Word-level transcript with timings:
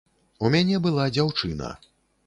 У 0.47 0.51
мяне 0.55 0.81
была 0.87 1.07
дзяўчына. 1.19 1.73